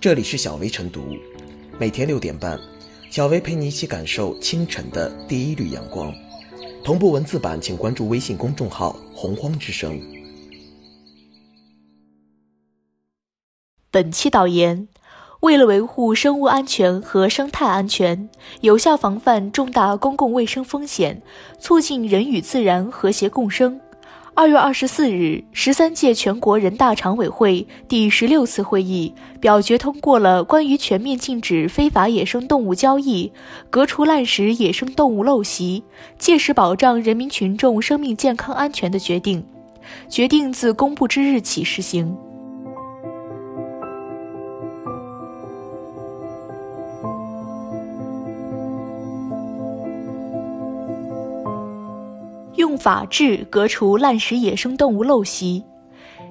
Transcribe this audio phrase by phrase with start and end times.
[0.00, 1.14] 这里是小薇晨读，
[1.78, 2.58] 每天六点半，
[3.10, 6.10] 小薇陪你一起感受清晨的第一缕阳光。
[6.82, 10.00] 同步文字版，请关注微信公众号“洪荒之声”。
[13.92, 14.88] 本期导言：
[15.40, 18.30] 为了维护生物安全和生态安全，
[18.62, 21.20] 有效防范重大公共卫生风险，
[21.58, 23.78] 促进人与自然和谐共生。
[24.32, 33.30] 二月二十四日，十三届全国人大常委会第十六次会议表决通过了关于全面禁止非法野生动物交易、
[33.68, 35.82] 革除滥食野生动物陋习、
[36.18, 39.44] 切实保障人民群众生命健康安全的决定。
[40.08, 42.16] 决定自公布之日起施行。
[52.56, 55.62] 用法治革除滥食野生动物陋习。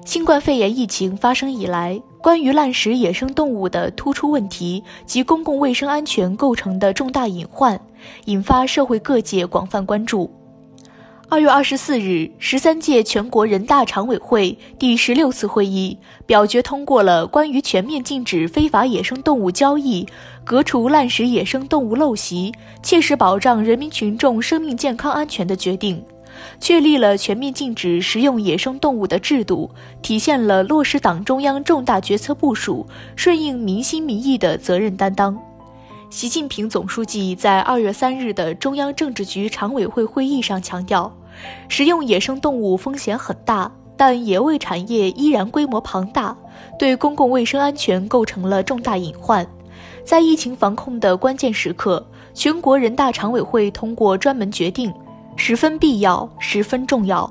[0.04, 7.78] 新冠肺炎疫情发生以来，关于滥食野生动物的突出问题及公共卫生安全构成的重大隐患，
[8.24, 10.30] 引发社会各界广泛关注。
[11.30, 20.04] 二月二十四日，十三届全国人大常委会第十六次会议表决通过了关于全面禁止非法野生动物交易、
[20.42, 26.02] 革除滥食野生动物陋习、切实保障人民群众生命健康安全的决定，
[26.58, 29.70] 确立了全面禁止食用野生动物的制度，
[30.02, 35.40] 体现了落实党中央重大决策部署、顺应民心民意的责任担当。
[36.10, 41.16] 习近平总书记在二月三日的中央政治局常委会会议上强调。
[41.68, 46.36] 食用野生动物风险很大，但野味产业依然规模庞大，
[46.78, 49.46] 对公共卫生安全构成了重大隐患。
[50.04, 54.92] 在疫情防控的关键时刻，全国人大常委会通过专门决定，
[55.36, 57.30] 十分必要，十分重要。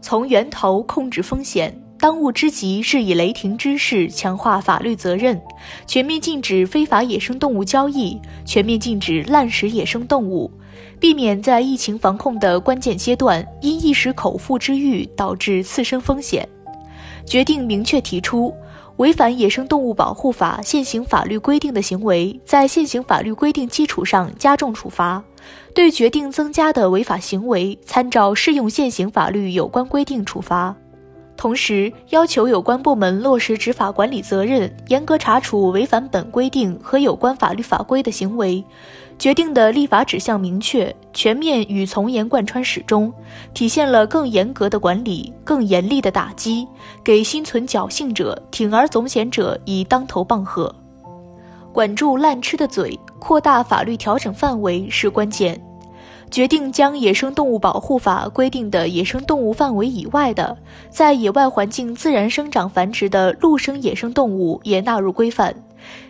[0.00, 5.38] 从源头控制风险，当务之急是以雷霆之势强化法律责任，
[5.86, 10.50] 全面禁止非法野生动物交易，全面禁止滥食野生动物。
[10.98, 16.48] 避免在疫情防控的关键阶段因一时口腹之欲导致次生风险。
[17.26, 18.54] 决定明确提出，
[18.96, 25.22] 违反《野生动物保护法》现行法律规定的行为，在现行法律规定基础上加重处罚；
[25.74, 30.74] 对决定增加的违法行为，参照适用现行法律有关规定处罚。
[31.40, 38.62] 同时，要求有关部门落实执法管理责任，严格查处违反本规定和有关法律法规的行为。
[39.18, 43.10] 决定的立法指向明确、全面与从严贯穿始终，
[43.54, 46.68] 体现了更严格的管理、更严厉的打击，
[47.02, 50.70] 给心存侥幸者、铤而走险者以当头棒喝。
[51.72, 55.58] 管住滥吃的嘴，扩大法律调整范围是关键。
[56.30, 60.56] 决定将《野生动物保护法》规定的野生动物范围以外的，
[60.88, 65.52] 在野外环境自然生长繁殖的陆生野生动物也纳入规范，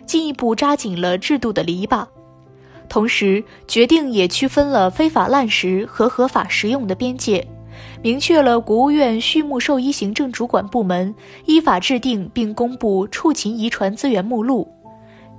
[0.05, 2.05] 进一步扎紧了制度的篱笆。
[2.87, 7.45] 同时，决定也区分了非法滥食和合法食用的边界，
[8.03, 11.13] 明确了国务院畜牧兽医行政主管部门
[11.45, 14.71] 依法制定并公布畜禽遗传资源目录。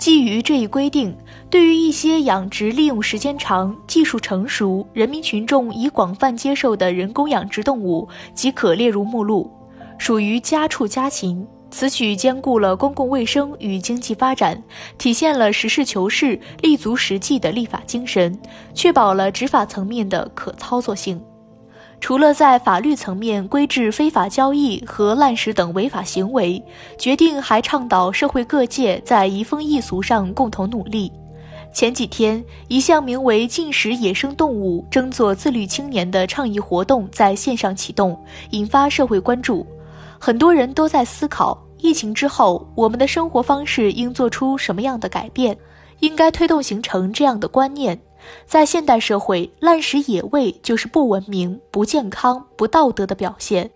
[0.02, 1.16] 基于这一规定，
[1.48, 9.48] 对于一些养殖利用时间长、技术成熟、人民群众已广泛接受的人工养殖动物，即可列入目录，
[9.98, 11.46] 属于家畜家禽。
[11.70, 14.60] 此举兼顾了公共卫生与经济发展，
[14.98, 18.36] 体现了实事求是、立足实际的立法精神，
[18.74, 21.22] 确保了执法层面的可操作性。
[22.02, 26.60] 除了在法律层面规制非法交易和滥食等违法行为，
[26.98, 31.12] 决定还倡导社会各界在移风易俗上共同努力。
[31.72, 38.20] 前几天，一项名为“禁食野生动物，争做自律青年”的倡议活动在线上启动，
[38.50, 39.64] 引发社会关注。
[40.18, 45.56] 很多人都在思考，疫情之后我们的生活方式应做出什么样的改变？
[46.00, 47.96] 应该推动形成这样的观念：
[48.47, 53.71] 在现代社会，滥食野味就是不文明、不健康、不道德的表现。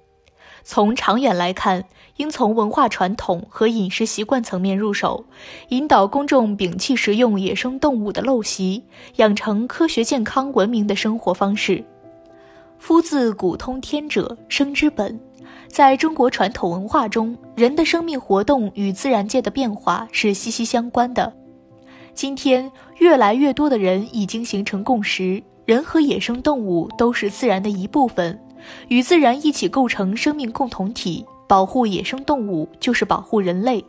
[0.63, 1.85] 从长远来看，
[2.17, 5.25] 应从文化传统和饮食习惯层面入手，
[5.69, 8.83] 引导公众摒弃食用野生动物的陋习，
[9.17, 11.85] 养成科学、健康、文明的生活方式。
[12.79, 15.19] 夫自古通天者，生之本。
[15.69, 21.33] 在中国传统文化中，人的生命活动与自然界的变化是息息相关的。
[22.17, 28.41] 今天，越来越多的人已经形成共识：人和野生动物都是自然的一部分，
[28.89, 31.23] 与自然一起构成生命共同体。
[31.47, 33.85] 保护野生动物就是保护人类，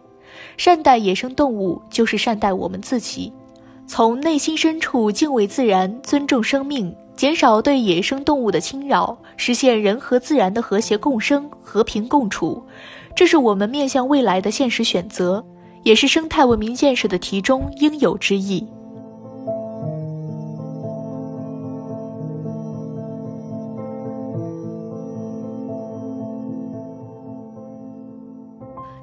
[0.58, 3.32] 善待野生动物就是善待我们自己。
[3.88, 6.94] 从内心深处敬畏自然，尊重生命。
[7.16, 12.62] 减少对野生动物的侵扰，实现人和自然的和谐共生、和平共处，
[13.16, 15.44] 这是我们面向未来的现实选择，
[15.88, 18.68] 也是生态文明建设的题中应有之义。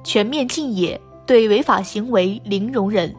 [0.03, 3.11] 全面禁野，对违法行为零容忍。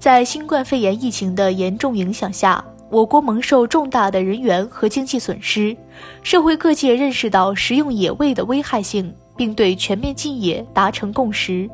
[0.00, 5.76] 在新冠肺炎疫情的严重影响下，我国蒙受重大的人员和经济损失。
[6.24, 11.66] 社会各界认识到食用野味的危害性，并对全面禁野达成共识，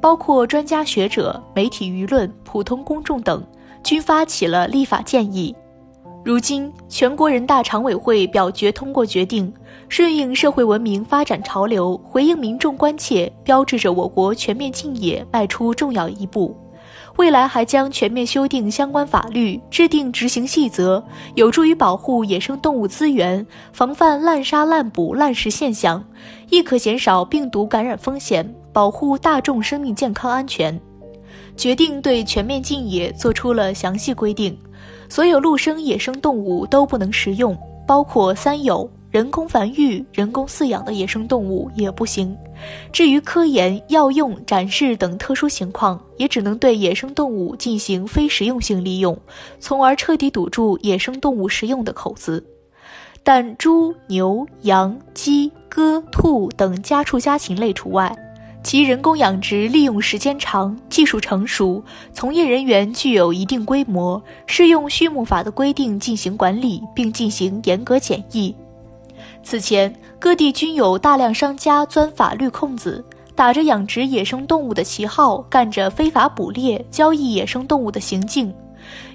[0.00, 3.44] 包括专家学者、媒体舆论、普通公众等，
[3.84, 5.54] 均发起了立法建议。
[6.24, 9.52] 如今，全国人大常委会表决通过决定，
[9.90, 16.56] 顺应社会文明发展潮流，回应民众关切，标志着我国全面禁野迈出重要一步。
[17.20, 26.02] 未来还将全面修订相关法律，制定执行细则，有助于保护野生动物资源，防范滥杀滥捕滥食现象，
[26.48, 30.80] 亦可减少病毒感染风险，保护大众生命健康安全。
[31.58, 34.56] 决定对全面禁野作出了详细规定。
[35.06, 37.54] 所有陆生野生动物都不能食用，
[37.86, 42.36] 包括三有人工繁育、人工饲养的野生动物也不行。
[42.92, 49.18] 至于科研、药用、展示等特殊情况，也只能对野生动物进行非食用性利用，
[49.58, 52.44] 从而彻底堵住野生动物食用的口子。
[53.24, 58.16] 但猪、牛、羊、鸡、鸽、兔等家畜家禽类除外。
[58.62, 68.54] 其人工养殖利用时间长、技术成熟、从业人员具有一定规模，适用畜牧法的规定进行管理，并进行严格检疫。
[69.42, 73.04] 此前，各地均有大量商家钻法律空子，
[73.34, 78.54] 打着养殖野生动物的旗号，干着非法捕猎、交易野生动物的行径。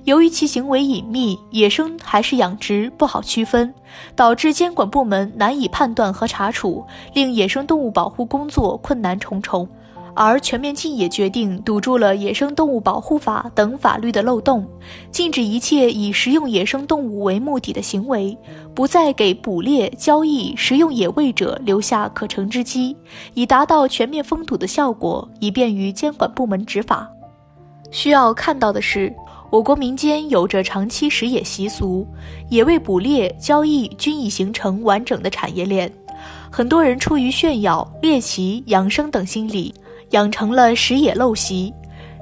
[0.03, 3.73] 由于其行为隐秘，野生还是养殖不好区分，
[4.15, 9.67] 导致监管部门难以判断和查处，令野生动物保护工作困难重重。
[10.15, 14.65] 而全面禁野决定堵住了《野生动物保护法》等法律的漏洞，
[15.11, 18.35] 禁止一切以食用野生动物为目的的行为，
[18.73, 22.95] 不再给捕猎、交易、食用野味者留下可乘之机，
[23.33, 27.07] 以达到全面封堵的效果，以便于监管部门执法。
[27.91, 29.13] 需要看到的是。
[29.51, 32.05] 我国民间有着长期食野习俗，
[32.49, 35.89] 野味捕猎、交易均已形成完整的产业链。
[36.51, 39.73] 很多人出于炫耀、猎奇、养生等心理，
[40.11, 41.73] 养成了食野陋习。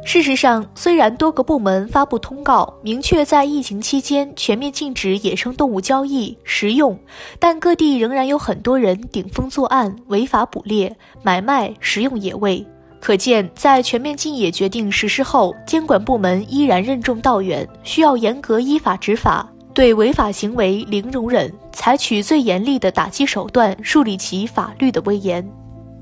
[0.06, 7.00] 事实上，虽然多个部门发布通告，明确在疫情期间全面禁止野生动物交易、食用，
[7.40, 12.66] 但各地仍然有很多人顶风作案，违法捕猎、买卖、食用野味。
[13.00, 25.50] 可见，在全面禁野决定实施后，监管部门依然任重道远，需要严格依法执法，对违法行为零容忍，采取最严厉的打击手段，树立起法律的威严。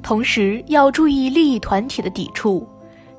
[0.01, 2.67] 同时，要注意利益团体的抵触。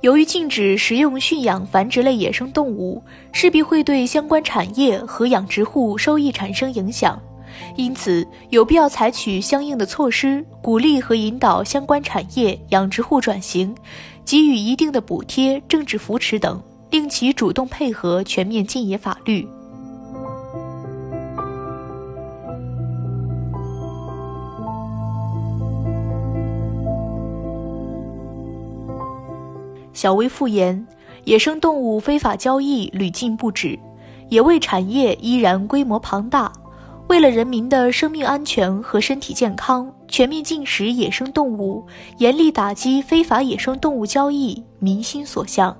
[0.00, 3.00] 由于禁止食用、驯养、繁殖类野生动物，
[3.32, 7.20] 势必会对相关产业和养殖户收益产生影响。
[7.76, 13.72] 因此，有必要采取相应的措施，鼓励和引导相关产业养殖户转型，
[14.24, 19.46] 给予一定的补贴、政治扶持等，令其主动配合全面禁野法律。
[29.92, 30.86] 小微复言：
[31.24, 33.78] 野生动物非法交易屡禁不止，
[34.28, 36.50] 野味产业依然规模庞大。
[37.08, 41.84] 为了人民的生命安全和身体健康，全面禁食野生动物，
[42.18, 45.76] 严厉打击非法野生动物交易，民心所向。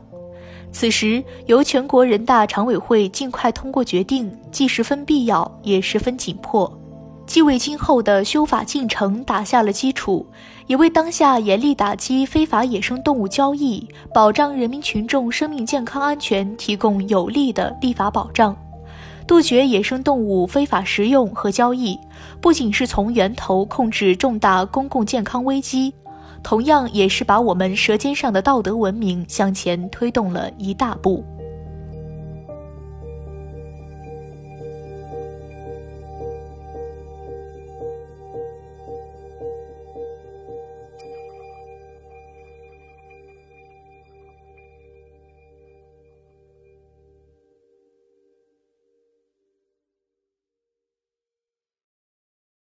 [0.72, 6.70] 此时，由全国人大常委会尽快通过决定，既十分必要，也十分紧迫，
[7.32, 10.26] 既为今后的修法进程打下了基础，
[10.66, 18.54] 也为当下严厉打击非法野生动物交易、保障人民群众生命健康安全提供有力的立法保障。
[19.26, 21.98] 杜绝野生动物非法食用和交易，
[22.38, 25.90] 不仅是从源头控制重大公共健康危机，
[26.42, 31.24] 同样也是把我们舌尖上的道德文明向前推动了一大步。